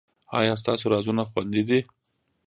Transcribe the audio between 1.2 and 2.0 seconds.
خوندي دي؟